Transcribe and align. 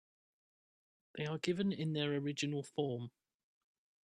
They 1.15 1.27
are 1.27 1.37
given 1.37 1.71
in 1.71 1.93
their 1.93 2.13
original 2.15 2.63
form. 2.63 3.11